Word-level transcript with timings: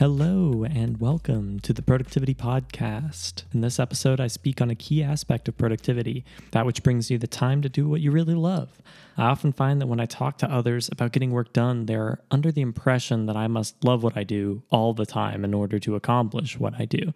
Hello, 0.00 0.64
and 0.64 0.98
welcome 0.98 1.60
to 1.60 1.74
the 1.74 1.82
Productivity 1.82 2.32
Podcast. 2.32 3.42
In 3.52 3.60
this 3.60 3.78
episode, 3.78 4.18
I 4.18 4.28
speak 4.28 4.62
on 4.62 4.70
a 4.70 4.74
key 4.74 5.02
aspect 5.02 5.46
of 5.46 5.58
productivity 5.58 6.24
that 6.52 6.64
which 6.64 6.82
brings 6.82 7.10
you 7.10 7.18
the 7.18 7.26
time 7.26 7.60
to 7.60 7.68
do 7.68 7.86
what 7.86 8.00
you 8.00 8.10
really 8.10 8.34
love. 8.34 8.80
I 9.18 9.24
often 9.24 9.52
find 9.52 9.78
that 9.78 9.88
when 9.88 10.00
I 10.00 10.06
talk 10.06 10.38
to 10.38 10.50
others 10.50 10.88
about 10.90 11.12
getting 11.12 11.32
work 11.32 11.52
done, 11.52 11.84
they're 11.84 12.18
under 12.30 12.50
the 12.50 12.62
impression 12.62 13.26
that 13.26 13.36
I 13.36 13.46
must 13.46 13.84
love 13.84 14.02
what 14.02 14.16
I 14.16 14.24
do 14.24 14.62
all 14.70 14.94
the 14.94 15.04
time 15.04 15.44
in 15.44 15.52
order 15.52 15.78
to 15.80 15.96
accomplish 15.96 16.58
what 16.58 16.80
I 16.80 16.86
do. 16.86 17.12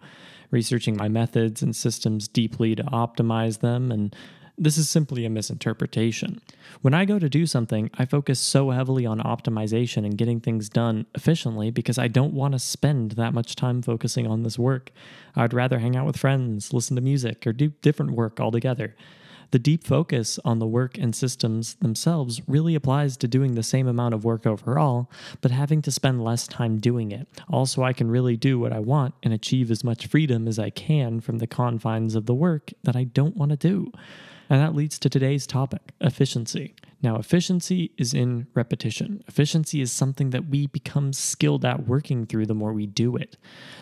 Researching 0.51 0.95
my 0.95 1.07
methods 1.07 1.63
and 1.63 1.75
systems 1.75 2.27
deeply 2.27 2.75
to 2.75 2.83
optimize 2.83 3.61
them 3.61 3.91
and 3.91 4.15
this 4.57 4.77
is 4.77 4.89
simply 4.89 5.25
a 5.25 5.29
misinterpretation. 5.29 6.41
When 6.81 6.93
I 6.93 7.05
go 7.05 7.19
to 7.19 7.29
do 7.29 7.45
something, 7.45 7.89
I 7.95 8.05
focus 8.05 8.39
so 8.39 8.69
heavily 8.69 9.05
on 9.05 9.19
optimization 9.19 10.05
and 10.05 10.17
getting 10.17 10.39
things 10.39 10.69
done 10.69 11.05
efficiently 11.13 11.71
because 11.71 11.97
I 11.97 12.07
don't 12.07 12.33
want 12.33 12.53
to 12.53 12.59
spend 12.59 13.11
that 13.11 13.33
much 13.33 13.55
time 13.55 13.81
focusing 13.81 14.27
on 14.27 14.43
this 14.43 14.57
work. 14.57 14.91
I'd 15.35 15.53
rather 15.53 15.79
hang 15.79 15.95
out 15.95 16.05
with 16.05 16.17
friends, 16.17 16.73
listen 16.73 16.95
to 16.95 17.01
music, 17.01 17.45
or 17.45 17.53
do 17.53 17.69
different 17.81 18.11
work 18.11 18.39
altogether. 18.39 18.95
The 19.51 19.59
deep 19.59 19.83
focus 19.83 20.39
on 20.43 20.59
the 20.59 20.67
work 20.67 20.97
and 20.97 21.15
systems 21.15 21.75
themselves 21.75 22.41
really 22.47 22.75
applies 22.75 23.17
to 23.17 23.27
doing 23.27 23.55
the 23.55 23.63
same 23.63 23.87
amount 23.87 24.13
of 24.13 24.25
work 24.25 24.45
overall, 24.45 25.09
but 25.41 25.51
having 25.51 25.81
to 25.83 25.91
spend 25.91 26.23
less 26.23 26.47
time 26.47 26.79
doing 26.79 27.11
it. 27.11 27.27
Also, 27.49 27.83
I 27.83 27.93
can 27.93 28.09
really 28.09 28.37
do 28.37 28.59
what 28.59 28.73
I 28.73 28.79
want 28.79 29.13
and 29.23 29.33
achieve 29.33 29.71
as 29.71 29.83
much 29.83 30.07
freedom 30.07 30.47
as 30.47 30.59
I 30.59 30.69
can 30.69 31.21
from 31.21 31.37
the 31.39 31.47
confines 31.47 32.15
of 32.15 32.25
the 32.25 32.33
work 32.33 32.71
that 32.83 32.95
I 32.95 33.03
don't 33.03 33.37
want 33.37 33.51
to 33.51 33.57
do. 33.57 33.91
And 34.49 34.61
that 34.61 34.75
leads 34.75 34.99
to 34.99 35.09
today's 35.09 35.47
topic 35.47 35.81
efficiency. 36.01 36.75
Now, 37.05 37.17
efficiency 37.17 37.91
is 37.99 38.15
in 38.15 38.47
repetition. 38.55 39.23
Efficiency 39.27 39.79
is 39.79 39.91
something 39.91 40.31
that 40.31 40.47
we 40.49 40.65
become 40.65 41.13
skilled 41.13 41.63
at 41.63 41.85
working 41.85 42.25
through 42.25 42.47
the 42.47 42.55
more 42.55 42.73
we 42.73 42.87
do 42.87 43.15
it. 43.15 43.37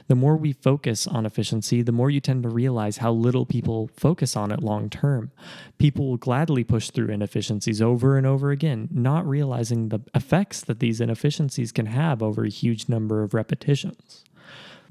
The 0.10 0.16
more 0.16 0.36
we 0.36 0.52
focus 0.52 1.08
on 1.08 1.26
efficiency, 1.26 1.82
the 1.82 1.94
more 1.94 2.10
you 2.10 2.20
tend 2.20 2.44
to 2.44 2.50
realize 2.50 2.98
how 2.98 3.14
little 3.14 3.46
people 3.46 3.90
focus 3.96 4.36
on 4.36 4.52
it 4.52 4.62
long 4.62 4.90
term. 4.90 5.32
People 5.78 6.10
will 6.10 6.18
gladly 6.18 6.66
push 6.66 6.90
through 6.90 7.14
inefficiencies 7.14 7.82
over 7.82 8.18
and 8.18 8.28
over 8.28 8.52
again, 8.52 8.90
not 8.92 9.26
realizing 9.26 9.88
the 9.88 10.02
effects 10.14 10.60
that 10.60 10.82
these 10.82 11.00
inefficiencies 11.00 11.72
can 11.72 11.86
have 11.86 12.22
over 12.22 12.44
a 12.44 12.50
huge 12.50 12.90
number 12.90 13.24
of 13.24 13.34
repetitions. 13.34 14.26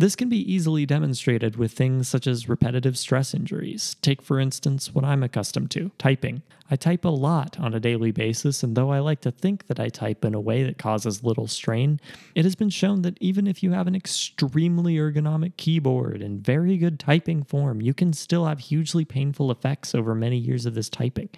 This 0.03 0.17
can 0.17 0.29
be 0.29 0.53
easily 0.53 0.85
demonstrated 0.85 1.55
with 1.55 1.71
things 1.71 2.09
such 2.09 2.27
as 2.27 2.49
repetitive 2.49 2.99
stress 2.99 3.35
injuries. 3.35 3.95
Take, 4.03 4.21
for 4.21 4.41
instance, 4.41 4.93
what 4.93 5.05
I'm 5.05 5.23
accustomed 5.23 5.71
to 5.71 5.93
typing. 5.97 6.43
I 6.69 6.75
type 6.75 7.05
a 7.05 7.09
lot 7.09 7.57
on 7.61 7.73
a 7.73 7.79
daily 7.79 8.11
basis, 8.11 8.65
and 8.65 8.75
though 8.75 8.91
I 8.91 8.99
like 8.99 9.21
to 9.21 9.31
think 9.31 9.69
that 9.69 9.79
I 9.79 9.91
type 9.91 10.25
in 10.25 10.35
a 10.35 10.41
way 10.41 10.65
that 10.65 10.77
causes 10.77 11.23
little 11.23 11.47
strain, 11.47 12.01
it 12.35 12.45
has 12.45 12.57
been 12.57 12.69
shown 12.69 13.03
that 13.03 13.17
even 13.21 13.47
if 13.47 13.63
you 13.63 13.71
have 13.71 13.87
an 13.87 13.95
extremely 13.95 14.97
ergonomic 14.97 15.57
keyboard 15.57 16.21
and 16.21 16.45
very 16.45 16.79
good 16.79 16.99
typing 16.99 17.45
form, 17.45 17.81
you 17.81 17.95
can 17.95 18.13
still 18.13 18.47
have 18.47 18.59
hugely 18.59 19.05
painful 19.05 19.53
effects 19.53 19.95
over 19.95 20.17
many 20.17 20.37
years 20.37 20.67
of 20.67 20.75
this 20.75 20.89
typing 20.89 21.29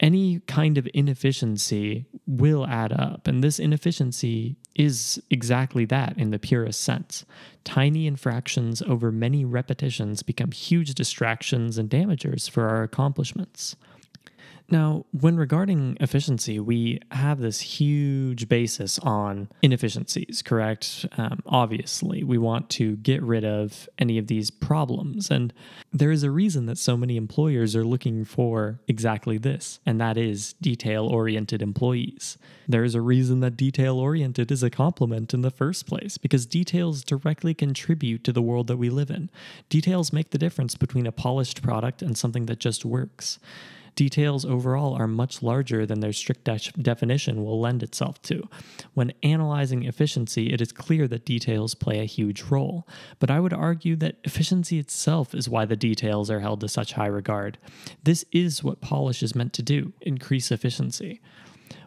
any 0.00 0.40
kind 0.40 0.76
of 0.76 0.88
inefficiency 0.92 2.04
will 2.26 2.66
add 2.66 2.92
up. 2.92 3.28
And 3.28 3.42
this 3.42 3.58
inefficiency 3.58 4.56
is 4.74 5.22
exactly 5.30 5.84
that 5.86 6.16
in 6.18 6.30
the 6.30 6.38
purest 6.38 6.80
sense. 6.80 7.24
Tiny 7.64 8.06
infractions 8.06 8.82
over 8.82 9.12
many 9.12 9.44
repetitions 9.44 10.22
become 10.22 10.52
huge 10.52 10.94
distractions 10.94 11.78
and 11.78 11.88
damagers 11.88 12.50
for 12.50 12.68
our 12.68 12.82
accomplishments. 12.82 13.76
Now, 14.70 15.04
when 15.12 15.36
regarding 15.36 15.98
efficiency, 16.00 16.58
we 16.58 17.00
have 17.10 17.38
this 17.38 17.60
huge 17.60 18.48
basis 18.48 18.98
on 19.00 19.48
inefficiencies, 19.60 20.42
correct? 20.42 21.04
Um, 21.18 21.40
obviously, 21.44 22.24
we 22.24 22.38
want 22.38 22.70
to 22.70 22.96
get 22.96 23.22
rid 23.22 23.44
of 23.44 23.88
any 23.98 24.16
of 24.16 24.26
these 24.26 24.50
problems. 24.50 25.30
And 25.30 25.52
there 25.92 26.10
is 26.10 26.22
a 26.22 26.30
reason 26.30 26.64
that 26.66 26.78
so 26.78 26.96
many 26.96 27.18
employers 27.18 27.76
are 27.76 27.84
looking 27.84 28.24
for 28.24 28.80
exactly 28.88 29.36
this, 29.36 29.80
and 29.84 30.00
that 30.00 30.16
is 30.16 30.54
detail 30.54 31.06
oriented 31.06 31.60
employees. 31.60 32.38
There 32.66 32.84
is 32.84 32.94
a 32.94 33.02
reason 33.02 33.40
that 33.40 33.58
detail 33.58 33.98
oriented 33.98 34.50
is 34.50 34.62
a 34.62 34.70
compliment 34.70 35.34
in 35.34 35.42
the 35.42 35.50
first 35.50 35.86
place, 35.86 36.16
because 36.16 36.46
details 36.46 37.04
directly 37.04 37.52
contribute 37.52 38.24
to 38.24 38.32
the 38.32 38.42
world 38.42 38.68
that 38.68 38.78
we 38.78 38.88
live 38.88 39.10
in. 39.10 39.28
Details 39.68 40.10
make 40.10 40.30
the 40.30 40.38
difference 40.38 40.74
between 40.74 41.06
a 41.06 41.12
polished 41.12 41.62
product 41.62 42.00
and 42.00 42.16
something 42.16 42.46
that 42.46 42.60
just 42.60 42.86
works 42.86 43.38
details 43.94 44.44
overall 44.44 44.94
are 44.94 45.06
much 45.06 45.42
larger 45.42 45.86
than 45.86 46.00
their 46.00 46.12
strict 46.12 46.44
de- 46.44 46.72
definition 46.80 47.44
will 47.44 47.60
lend 47.60 47.82
itself 47.82 48.20
to. 48.22 48.48
When 48.94 49.12
analyzing 49.22 49.84
efficiency, 49.84 50.52
it 50.52 50.60
is 50.60 50.72
clear 50.72 51.06
that 51.08 51.24
details 51.24 51.74
play 51.74 52.00
a 52.00 52.04
huge 52.04 52.42
role, 52.42 52.86
but 53.18 53.30
I 53.30 53.40
would 53.40 53.52
argue 53.52 53.96
that 53.96 54.16
efficiency 54.24 54.78
itself 54.78 55.34
is 55.34 55.48
why 55.48 55.64
the 55.64 55.76
details 55.76 56.30
are 56.30 56.40
held 56.40 56.60
to 56.60 56.68
such 56.68 56.92
high 56.92 57.06
regard. 57.06 57.58
This 58.02 58.24
is 58.32 58.64
what 58.64 58.80
polish 58.80 59.22
is 59.22 59.34
meant 59.34 59.52
to 59.54 59.62
do 59.62 59.92
increase 60.00 60.50
efficiency. 60.50 61.20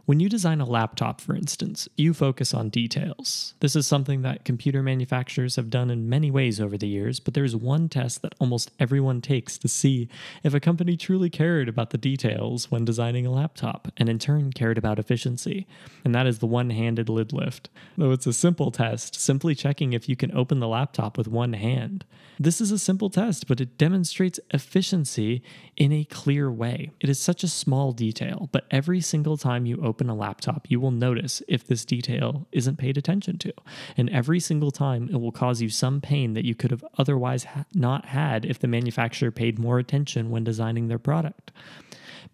When 0.07 0.22
you 0.22 0.29
design 0.29 0.62
a 0.62 0.66
laptop, 0.66 1.19
for 1.19 1.35
instance, 1.35 1.90
you 1.97 2.13
focus 2.13 2.53
on 2.53 2.69
details. 2.69 3.56
This 3.59 3.75
is 3.75 3.85
something 3.85 4.22
that 4.22 4.45
computer 4.45 4.81
manufacturers 4.81 5.57
have 5.57 5.69
done 5.69 5.90
in 5.90 6.07
many 6.07 6.31
ways 6.31 6.62
over 6.62 6.78
the 6.78 6.88
years, 6.88 7.19
but 7.19 7.34
there's 7.34 7.57
one 7.57 7.90
test 7.90 8.22
that 8.22 8.34
almost 8.40 8.72
everyone 8.79 9.19
takes 9.19 9.57
to 9.57 9.67
see 9.67 10.07
if 10.44 10.53
a 10.53 10.62
company 10.62 10.96
truly 10.96 11.29
cared 11.29 11.67
about 11.67 11.90
the 11.90 11.97
details 11.97 12.72
when 12.72 12.85
designing 12.85 13.25
a 13.25 13.31
laptop, 13.31 13.90
and 13.97 14.07
in 14.07 14.17
turn 14.17 14.53
cared 14.53 14.78
about 14.78 14.97
efficiency. 14.97 15.67
And 16.06 16.16
that 16.16 16.25
is 16.25 16.40
the 16.40 16.47
one 16.47 16.69
handed 16.69 17.09
lid 17.09 17.34
lift. 17.34 17.69
Though 17.97 18.12
it's 18.12 18.28
a 18.28 18.31
simple 18.31 18.72
test, 18.72 19.19
simply 19.19 19.56
checking 19.56 19.91
if 19.91 20.07
you 20.07 20.16
can 20.16 20.34
open 20.34 20.62
the 20.62 20.69
laptop 20.69 21.17
with 21.17 21.28
one 21.28 21.51
hand. 21.51 22.06
This 22.40 22.62
is 22.62 22.72
a 22.72 22.79
simple 22.79 23.09
test, 23.09 23.47
but 23.47 23.59
it 23.59 23.78
demonstrates 23.78 24.40
efficiency 24.51 25.41
in 25.75 25.91
a 25.91 26.06
clear 26.06 26.50
way. 26.50 26.91
It 27.01 27.09
is 27.09 27.19
such 27.19 27.44
a 27.44 27.47
small 27.50 27.91
detail, 27.91 28.47
but 28.53 28.67
every 28.72 29.01
single 29.01 29.35
time 29.35 29.66
you 29.66 29.81
open 29.84 29.97
open 29.97 30.09
a 30.12 30.16
laptop, 30.16 30.68
you 30.69 30.80
will 30.80 30.91
notice 30.91 31.41
if 31.47 31.66
this 31.66 31.84
detail 31.84 32.46
isn't 32.52 32.78
paid 32.78 33.00
attention 33.00 33.40
to. 33.40 33.52
And 33.97 34.12
every 34.12 34.40
single 34.40 34.69
time, 34.69 35.09
it 35.12 35.19
will 35.19 35.31
cause 35.31 35.59
you 35.59 35.69
some 35.69 36.02
pain 36.02 36.34
that 36.34 36.46
you 36.46 36.53
could 36.53 36.69
have 36.69 36.85
otherwise 37.00 37.46
ha- 37.46 37.66
not 37.74 38.06
had 38.06 38.46
if 38.46 38.59
the 38.59 38.68
manufacturer 38.68 39.31
paid 39.31 39.58
more 39.58 39.80
attention 39.80 40.30
when 40.30 40.44
designing 40.44 40.88
their 40.88 41.00
product. 41.00 41.52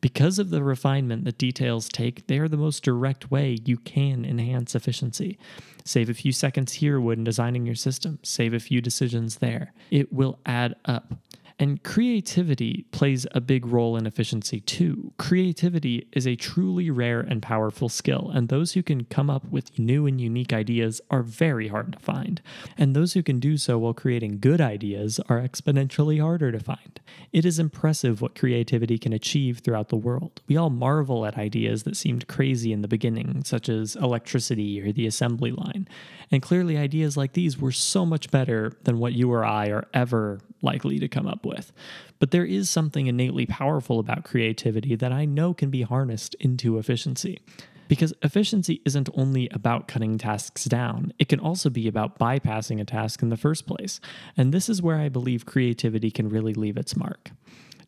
Because 0.01 0.39
of 0.39 0.49
the 0.49 0.61
refinement 0.61 1.23
that 1.23 1.37
details 1.37 1.87
take, 1.87 2.27
they 2.27 2.37
are 2.37 2.49
the 2.49 2.57
most 2.57 2.83
direct 2.83 3.31
way 3.31 3.59
you 3.63 3.77
can 3.77 4.25
enhance 4.25 4.75
efficiency. 4.75 5.39
Save 5.85 6.09
a 6.09 6.13
few 6.13 6.33
seconds 6.33 6.73
here 6.73 6.99
when 6.99 7.23
designing 7.23 7.65
your 7.65 7.75
system, 7.75 8.19
save 8.23 8.53
a 8.53 8.59
few 8.59 8.81
decisions 8.81 9.37
there. 9.37 9.71
It 9.89 10.11
will 10.11 10.37
add 10.45 10.75
up. 10.83 11.13
And 11.59 11.83
creativity 11.83 12.85
plays 12.91 13.27
a 13.31 13.41
big 13.41 13.65
role 13.65 13.95
in 13.95 14.05
efficiency 14.05 14.59
too. 14.59 15.13
Creativity 15.17 16.07
is 16.11 16.27
a 16.27 16.35
truly 16.35 16.89
rare 16.89 17.19
and 17.19 17.41
powerful 17.41 17.89
skill, 17.89 18.31
and 18.33 18.49
those 18.49 18.73
who 18.73 18.83
can 18.83 19.05
come 19.05 19.29
up 19.29 19.45
with 19.49 19.77
new 19.77 20.07
and 20.07 20.19
unique 20.19 20.53
ideas 20.53 21.01
are 21.11 21.23
very 21.23 21.67
hard 21.67 21.93
to 21.93 21.99
find. 21.99 22.41
And 22.77 22.95
those 22.95 23.13
who 23.13 23.23
can 23.23 23.39
do 23.39 23.57
so 23.57 23.77
while 23.77 23.93
creating 23.93 24.39
good 24.39 24.61
ideas 24.61 25.19
are 25.29 25.39
exponentially 25.39 26.19
harder 26.19 26.51
to 26.51 26.59
find. 26.59 26.99
It 27.31 27.45
is 27.45 27.59
impressive 27.59 28.21
what 28.21 28.35
creativity 28.35 28.97
can 28.97 29.13
achieve 29.13 29.59
throughout 29.59 29.89
the 29.89 29.95
world. 29.95 30.41
We 30.47 30.57
all 30.57 30.69
marvel 30.69 31.25
at 31.25 31.37
ideas 31.37 31.83
that 31.83 31.97
seemed 31.97 32.27
crazy 32.27 32.73
in 32.73 32.81
the 32.81 32.87
beginning, 32.87 33.43
such 33.43 33.69
as 33.69 33.95
electricity 33.95 34.81
or 34.81 34.91
the 34.91 35.07
assembly 35.07 35.51
line. 35.51 35.87
And 36.31 36.41
clearly, 36.41 36.77
ideas 36.77 37.15
like 37.15 37.33
these 37.33 37.59
were 37.59 37.71
so 37.71 38.05
much 38.05 38.31
better 38.31 38.73
than 38.83 38.99
what 38.99 39.13
you 39.13 39.31
or 39.31 39.45
I 39.45 39.67
are 39.67 39.87
ever 39.93 40.39
likely 40.61 40.97
to 40.99 41.07
come 41.07 41.27
up 41.27 41.42
with. 41.45 41.71
But 42.19 42.31
there 42.31 42.45
is 42.45 42.69
something 42.69 43.07
innately 43.07 43.45
powerful 43.45 43.99
about 43.99 44.23
creativity 44.23 44.95
that 44.95 45.11
I 45.11 45.25
know 45.25 45.53
can 45.53 45.69
be 45.69 45.81
harnessed 45.81 46.35
into 46.35 46.77
efficiency. 46.77 47.41
Because 47.87 48.13
efficiency 48.21 48.81
isn't 48.85 49.09
only 49.13 49.49
about 49.51 49.87
cutting 49.87 50.17
tasks 50.17 50.65
down, 50.65 51.13
it 51.19 51.27
can 51.27 51.39
also 51.39 51.69
be 51.69 51.87
about 51.87 52.17
bypassing 52.17 52.79
a 52.79 52.85
task 52.85 53.21
in 53.21 53.29
the 53.29 53.37
first 53.37 53.67
place. 53.67 53.99
And 54.37 54.53
this 54.53 54.69
is 54.69 54.81
where 54.81 54.97
I 54.97 55.09
believe 55.09 55.45
creativity 55.45 56.09
can 56.09 56.29
really 56.29 56.53
leave 56.53 56.77
its 56.77 56.95
mark. 56.95 57.31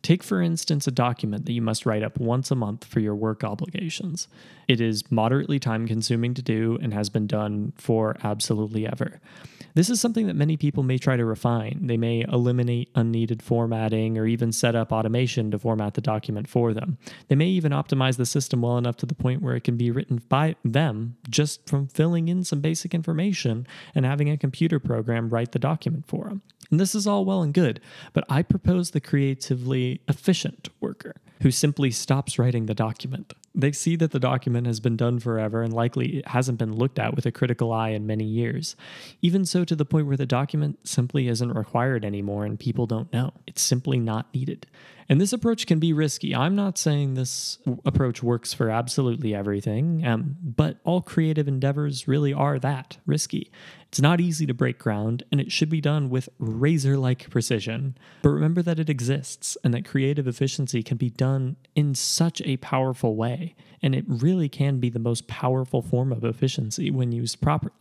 Take, 0.01 0.21
for 0.21 0.39
instance, 0.39 0.85
a 0.85 0.91
document 0.91 1.45
that 1.45 1.53
you 1.53 1.63
must 1.63 1.85
write 1.85 2.03
up 2.03 2.19
once 2.19 2.51
a 2.51 2.55
month 2.55 2.85
for 2.85 2.99
your 2.99 3.15
work 3.15 3.43
obligations. 3.43 4.27
It 4.67 4.79
is 4.79 5.09
moderately 5.09 5.57
time 5.57 5.87
consuming 5.87 6.35
to 6.35 6.43
do 6.43 6.77
and 6.79 6.93
has 6.93 7.09
been 7.09 7.25
done 7.25 7.73
for 7.75 8.15
absolutely 8.23 8.85
ever. 8.85 9.19
This 9.75 9.89
is 9.89 9.99
something 9.99 10.27
that 10.27 10.37
many 10.37 10.55
people 10.55 10.83
may 10.83 10.97
try 10.97 11.17
to 11.17 11.25
refine. 11.25 11.81
They 11.83 11.97
may 11.97 12.21
eliminate 12.21 12.89
unneeded 12.95 13.43
formatting 13.43 14.17
or 14.17 14.25
even 14.25 14.53
set 14.53 14.73
up 14.73 14.93
automation 14.93 15.51
to 15.51 15.59
format 15.59 15.95
the 15.95 16.01
document 16.01 16.47
for 16.47 16.73
them. 16.73 16.97
They 17.27 17.35
may 17.35 17.47
even 17.47 17.73
optimize 17.73 18.15
the 18.15 18.25
system 18.25 18.61
well 18.61 18.77
enough 18.77 18.95
to 18.97 19.05
the 19.05 19.13
point 19.13 19.41
where 19.41 19.55
it 19.55 19.65
can 19.65 19.75
be 19.75 19.91
written 19.91 20.21
by 20.29 20.55
them 20.63 21.17
just 21.29 21.67
from 21.67 21.87
filling 21.87 22.29
in 22.29 22.45
some 22.45 22.61
basic 22.61 22.93
information 22.93 23.67
and 23.93 24.05
having 24.05 24.29
a 24.29 24.37
computer 24.37 24.79
program 24.79 25.29
write 25.29 25.51
the 25.51 25.59
document 25.59 26.07
for 26.07 26.23
them. 26.23 26.41
And 26.71 26.79
this 26.79 26.95
is 26.95 27.05
all 27.05 27.25
well 27.25 27.43
and 27.43 27.53
good, 27.53 27.81
but 28.13 28.23
I 28.29 28.43
propose 28.43 28.91
the 28.91 29.01
creatively 29.01 29.99
efficient 30.07 30.69
worker 30.79 31.15
who 31.41 31.51
simply 31.51 31.91
stops 31.91 32.39
writing 32.39 32.65
the 32.65 32.73
document 32.73 33.33
They 33.55 33.71
see 33.71 33.95
that 33.95 34.11
the 34.11 34.19
document 34.19 34.67
has 34.67 34.79
been 34.79 34.97
done 34.97 35.19
forever 35.19 35.61
and 35.61 35.71
likely 35.71 36.21
hasn't 36.25 36.57
been 36.57 36.75
looked 36.75 36.99
at 36.99 37.15
with 37.15 37.25
a 37.25 37.31
critical 37.31 37.71
eye 37.71 37.89
in 37.89 38.05
many 38.05 38.25
years. 38.25 38.75
Even 39.21 39.45
so, 39.45 39.63
to 39.63 39.75
the 39.75 39.85
point 39.85 40.07
where 40.07 40.17
the 40.17 40.25
document 40.25 40.79
simply 40.87 41.27
isn't 41.29 41.53
required 41.53 42.03
anymore 42.03 42.45
and 42.45 42.59
people 42.59 42.85
don't 42.85 43.11
know. 43.13 43.31
It's 43.47 43.61
simply 43.61 43.97
not 43.97 44.33
needed. 44.33 44.67
And 45.07 45.21
this 45.21 45.33
approach 45.33 45.67
can 45.67 45.79
be 45.79 45.93
risky. 45.93 46.35
I'm 46.35 46.55
not 46.55 46.77
saying 46.77 47.13
this 47.13 47.59
approach 47.85 48.23
works 48.23 48.53
for 48.53 48.69
absolutely 48.69 49.35
everything, 49.35 50.05
um, 50.05 50.35
but 50.41 50.77
all 50.83 51.01
creative 51.01 51.47
endeavors 51.47 52.07
really 52.07 52.33
are 52.33 52.57
that 52.59 52.97
risky. 53.05 53.51
It's 53.89 54.01
not 54.01 54.19
easy 54.19 54.45
to 54.47 54.53
break 54.53 54.79
ground, 54.79 55.23
and 55.31 55.39
it 55.39 55.51
should 55.51 55.69
be 55.69 55.79
done 55.79 56.09
with 56.09 56.27
razor 56.39 56.97
like 56.97 57.29
precision. 57.29 57.97
But 58.23 58.29
remember 58.29 58.61
that 58.63 58.79
it 58.79 58.89
exists 58.89 59.57
and 59.63 59.73
that 59.73 59.85
creative 59.85 60.27
efficiency 60.27 60.81
can 60.81 60.97
be 60.97 61.11
done 61.11 61.55
in 61.75 61.93
such 61.93 62.41
a 62.41 62.57
powerful 62.57 63.15
way, 63.15 63.55
and 63.81 63.93
it 63.93 64.05
really 64.07 64.49
can 64.49 64.79
be 64.79 64.89
the 64.89 64.99
most 64.99 65.27
powerful 65.27 65.81
form 65.81 66.11
of 66.11 66.25
efficiency 66.25 66.89
when 66.89 67.11
used 67.11 67.41
properly. 67.41 67.73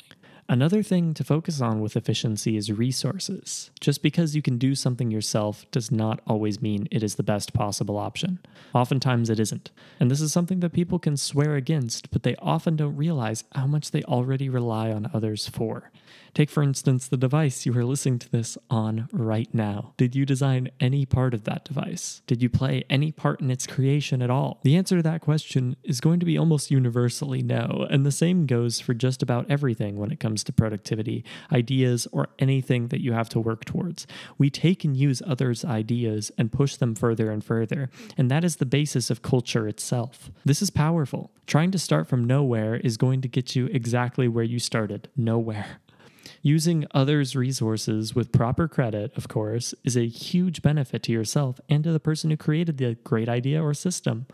Another 0.46 0.82
thing 0.82 1.14
to 1.14 1.24
focus 1.24 1.62
on 1.62 1.80
with 1.80 1.96
efficiency 1.96 2.56
is 2.56 2.70
resources. 2.70 3.70
Just 3.80 4.02
because 4.02 4.36
you 4.36 4.42
can 4.42 4.58
do 4.58 4.74
something 4.74 5.10
yourself 5.10 5.64
does 5.70 5.90
not 5.90 6.20
always 6.26 6.60
mean 6.60 6.86
it 6.90 7.02
is 7.02 7.14
the 7.14 7.22
best 7.22 7.54
possible 7.54 7.96
option. 7.96 8.38
Oftentimes 8.74 9.30
it 9.30 9.40
isn't. 9.40 9.70
And 9.98 10.10
this 10.10 10.20
is 10.20 10.32
something 10.34 10.60
that 10.60 10.74
people 10.74 10.98
can 10.98 11.16
swear 11.16 11.54
against, 11.56 12.10
but 12.10 12.24
they 12.24 12.36
often 12.36 12.76
don't 12.76 12.96
realize 12.96 13.44
how 13.54 13.66
much 13.66 13.90
they 13.90 14.02
already 14.02 14.50
rely 14.50 14.92
on 14.92 15.10
others 15.14 15.48
for. 15.48 15.90
Take, 16.34 16.50
for 16.50 16.64
instance, 16.64 17.06
the 17.06 17.16
device 17.16 17.64
you 17.64 17.76
are 17.78 17.84
listening 17.84 18.18
to 18.18 18.30
this 18.30 18.58
on 18.68 19.08
right 19.12 19.48
now. 19.54 19.94
Did 19.96 20.16
you 20.16 20.26
design 20.26 20.68
any 20.80 21.06
part 21.06 21.32
of 21.32 21.44
that 21.44 21.64
device? 21.64 22.22
Did 22.26 22.42
you 22.42 22.50
play 22.50 22.82
any 22.90 23.12
part 23.12 23.40
in 23.40 23.52
its 23.52 23.68
creation 23.68 24.20
at 24.20 24.30
all? 24.30 24.58
The 24.64 24.76
answer 24.76 24.96
to 24.96 25.02
that 25.04 25.20
question 25.20 25.76
is 25.84 26.00
going 26.00 26.18
to 26.20 26.26
be 26.26 26.36
almost 26.36 26.72
universally 26.72 27.40
no, 27.40 27.86
and 27.88 28.04
the 28.04 28.10
same 28.10 28.46
goes 28.46 28.80
for 28.80 28.94
just 28.94 29.22
about 29.22 29.48
everything 29.48 29.96
when 29.96 30.10
it 30.10 30.18
comes 30.34 30.42
to 30.42 30.52
productivity, 30.52 31.24
ideas, 31.52 32.08
or 32.10 32.26
anything 32.40 32.88
that 32.88 33.00
you 33.00 33.12
have 33.12 33.28
to 33.28 33.38
work 33.38 33.64
towards. 33.64 34.04
We 34.36 34.50
take 34.50 34.84
and 34.84 34.96
use 34.96 35.22
others' 35.24 35.64
ideas 35.64 36.32
and 36.36 36.50
push 36.50 36.74
them 36.74 36.96
further 36.96 37.30
and 37.30 37.44
further, 37.44 37.88
and 38.16 38.28
that 38.32 38.42
is 38.42 38.56
the 38.56 38.66
basis 38.66 39.10
of 39.10 39.22
culture 39.22 39.68
itself. 39.68 40.32
This 40.44 40.60
is 40.60 40.70
powerful. 40.70 41.30
Trying 41.46 41.70
to 41.70 41.78
start 41.78 42.08
from 42.08 42.24
nowhere 42.24 42.74
is 42.74 42.96
going 42.96 43.20
to 43.20 43.28
get 43.28 43.54
you 43.54 43.66
exactly 43.66 44.26
where 44.26 44.42
you 44.42 44.58
started 44.58 45.08
nowhere. 45.16 45.78
Using 46.42 46.84
others' 46.92 47.36
resources 47.36 48.16
with 48.16 48.32
proper 48.32 48.66
credit, 48.66 49.16
of 49.16 49.28
course, 49.28 49.72
is 49.84 49.96
a 49.96 50.08
huge 50.08 50.62
benefit 50.62 51.04
to 51.04 51.12
yourself 51.12 51.60
and 51.68 51.84
to 51.84 51.92
the 51.92 52.00
person 52.00 52.30
who 52.30 52.36
created 52.36 52.78
the 52.78 52.96
great 53.04 53.28
idea 53.28 53.62
or 53.62 53.72
system. 53.72 54.26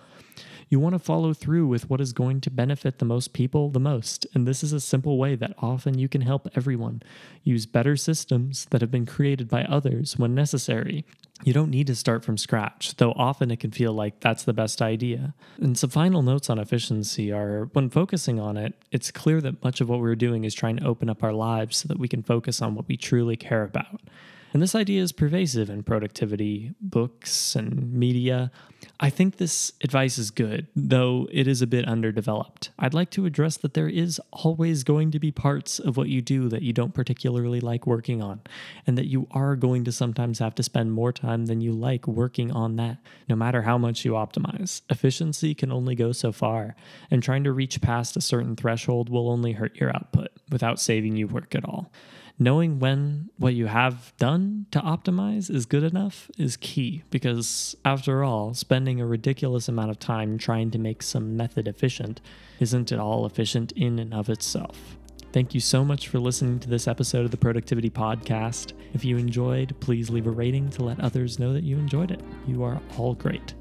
You 0.70 0.78
want 0.78 0.92
to 0.92 1.00
follow 1.00 1.34
through 1.34 1.66
with 1.66 1.90
what 1.90 2.00
is 2.00 2.12
going 2.12 2.40
to 2.42 2.50
benefit 2.50 3.00
the 3.00 3.04
most 3.04 3.32
people 3.32 3.70
the 3.70 3.80
most, 3.80 4.24
and 4.34 4.46
this 4.46 4.62
is 4.62 4.72
a 4.72 4.78
simple 4.78 5.18
way 5.18 5.34
that 5.34 5.56
often 5.58 5.98
you 5.98 6.08
can 6.08 6.20
help 6.20 6.46
everyone. 6.54 7.02
Use 7.42 7.66
better 7.66 7.96
systems 7.96 8.68
that 8.70 8.80
have 8.80 8.90
been 8.90 9.04
created 9.04 9.48
by 9.48 9.64
others 9.64 10.16
when 10.16 10.32
necessary. 10.32 11.04
You 11.42 11.52
don't 11.52 11.70
need 11.70 11.88
to 11.88 11.96
start 11.96 12.24
from 12.24 12.38
scratch, 12.38 12.94
though 12.98 13.10
often 13.16 13.50
it 13.50 13.58
can 13.58 13.72
feel 13.72 13.92
like 13.94 14.20
that's 14.20 14.44
the 14.44 14.52
best 14.52 14.80
idea. 14.80 15.34
And 15.58 15.76
some 15.76 15.90
final 15.90 16.22
notes 16.22 16.48
on 16.48 16.60
efficiency 16.60 17.32
are 17.32 17.64
when 17.72 17.90
focusing 17.90 18.38
on 18.38 18.56
it, 18.56 18.74
it's 18.92 19.10
clear 19.10 19.40
that 19.40 19.64
much 19.64 19.80
of 19.80 19.88
what 19.88 19.98
we're 19.98 20.14
doing 20.14 20.44
is 20.44 20.54
trying 20.54 20.76
to 20.76 20.86
open 20.86 21.10
up 21.10 21.24
our 21.24 21.32
lives 21.32 21.78
so 21.78 21.88
that 21.88 21.98
we 21.98 22.06
can 22.06 22.22
focus 22.22 22.62
on 22.62 22.76
what 22.76 22.86
we 22.86 22.96
truly 22.96 23.36
care 23.36 23.64
about. 23.64 24.02
And 24.52 24.62
this 24.62 24.74
idea 24.74 25.02
is 25.02 25.12
pervasive 25.12 25.70
in 25.70 25.82
productivity, 25.82 26.74
books, 26.80 27.54
and 27.54 27.92
media. 27.92 28.50
I 29.02 29.08
think 29.08 29.38
this 29.38 29.72
advice 29.82 30.18
is 30.18 30.30
good, 30.30 30.66
though 30.76 31.26
it 31.32 31.48
is 31.48 31.62
a 31.62 31.66
bit 31.66 31.86
underdeveloped. 31.86 32.68
I'd 32.78 32.92
like 32.92 33.08
to 33.12 33.24
address 33.24 33.56
that 33.56 33.72
there 33.72 33.88
is 33.88 34.20
always 34.30 34.84
going 34.84 35.10
to 35.12 35.18
be 35.18 35.32
parts 35.32 35.78
of 35.78 35.96
what 35.96 36.10
you 36.10 36.20
do 36.20 36.50
that 36.50 36.60
you 36.60 36.74
don't 36.74 36.92
particularly 36.92 37.60
like 37.60 37.86
working 37.86 38.20
on, 38.20 38.42
and 38.86 38.98
that 38.98 39.06
you 39.06 39.26
are 39.30 39.56
going 39.56 39.84
to 39.84 39.92
sometimes 39.92 40.38
have 40.40 40.54
to 40.56 40.62
spend 40.62 40.92
more 40.92 41.14
time 41.14 41.46
than 41.46 41.62
you 41.62 41.72
like 41.72 42.06
working 42.06 42.52
on 42.52 42.76
that, 42.76 42.98
no 43.26 43.34
matter 43.34 43.62
how 43.62 43.78
much 43.78 44.04
you 44.04 44.12
optimize. 44.12 44.82
Efficiency 44.90 45.54
can 45.54 45.72
only 45.72 45.94
go 45.94 46.12
so 46.12 46.30
far, 46.30 46.76
and 47.10 47.22
trying 47.22 47.44
to 47.44 47.52
reach 47.52 47.80
past 47.80 48.18
a 48.18 48.20
certain 48.20 48.54
threshold 48.54 49.08
will 49.08 49.30
only 49.30 49.52
hurt 49.52 49.80
your 49.80 49.88
output 49.96 50.28
without 50.50 50.78
saving 50.78 51.16
you 51.16 51.26
work 51.26 51.54
at 51.54 51.64
all 51.64 51.90
knowing 52.40 52.78
when 52.78 53.28
what 53.36 53.52
you 53.52 53.66
have 53.66 54.14
done 54.16 54.64
to 54.70 54.80
optimize 54.80 55.50
is 55.50 55.66
good 55.66 55.84
enough 55.84 56.30
is 56.38 56.56
key 56.56 57.04
because, 57.10 57.76
after 57.84 58.24
all, 58.24 58.54
spending 58.54 58.98
a 58.98 59.06
ridiculous 59.06 59.68
amount 59.68 59.90
of 59.90 59.98
time 59.98 60.38
trying 60.38 60.70
to 60.70 60.78
make 60.78 61.02
some 61.02 61.36
method 61.36 61.68
efficient 61.68 62.20
isn't 62.58 62.90
at 62.90 62.98
all 62.98 63.26
efficient 63.26 63.70
in 63.72 63.98
and 63.98 64.14
of 64.14 64.30
itself. 64.30 64.96
Thank 65.32 65.54
you 65.54 65.60
so 65.60 65.84
much 65.84 66.08
for 66.08 66.18
listening 66.18 66.58
to 66.60 66.68
this 66.68 66.88
episode 66.88 67.26
of 67.26 67.30
the 67.30 67.36
Productivity 67.36 67.90
Podcast. 67.90 68.72
If 68.94 69.04
you 69.04 69.18
enjoyed, 69.18 69.78
please 69.78 70.10
leave 70.10 70.26
a 70.26 70.30
rating 70.30 70.70
to 70.70 70.82
let 70.82 70.98
others 70.98 71.38
know 71.38 71.52
that 71.52 71.62
you 71.62 71.76
enjoyed 71.76 72.10
it. 72.10 72.20
You 72.48 72.64
are 72.64 72.80
all 72.96 73.14
great. 73.14 73.54